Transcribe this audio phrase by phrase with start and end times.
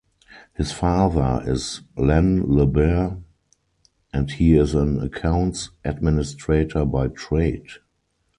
[0.55, 3.19] His father is Len Le Ber
[4.11, 7.67] and he is an accounts administrator by trade.